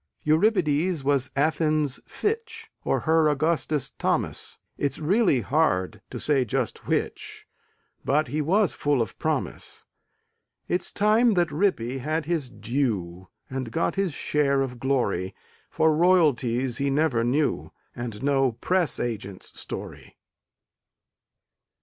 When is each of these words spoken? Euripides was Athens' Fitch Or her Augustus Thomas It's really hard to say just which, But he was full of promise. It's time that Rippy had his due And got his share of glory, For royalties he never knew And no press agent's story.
Euripides 0.23 1.03
was 1.03 1.29
Athens' 1.35 1.99
Fitch 2.07 2.71
Or 2.83 3.01
her 3.01 3.29
Augustus 3.29 3.91
Thomas 3.99 4.57
It's 4.75 4.97
really 4.97 5.41
hard 5.41 6.01
to 6.09 6.19
say 6.19 6.43
just 6.43 6.87
which, 6.87 7.45
But 8.03 8.27
he 8.29 8.41
was 8.41 8.73
full 8.73 8.99
of 9.03 9.15
promise. 9.19 9.85
It's 10.67 10.89
time 10.89 11.35
that 11.35 11.51
Rippy 11.51 11.99
had 11.99 12.25
his 12.25 12.49
due 12.49 13.27
And 13.47 13.71
got 13.71 13.93
his 13.93 14.11
share 14.11 14.61
of 14.61 14.79
glory, 14.79 15.35
For 15.69 15.95
royalties 15.95 16.77
he 16.79 16.89
never 16.89 17.23
knew 17.23 17.71
And 17.95 18.23
no 18.23 18.53
press 18.53 18.99
agent's 18.99 19.59
story. 19.59 20.17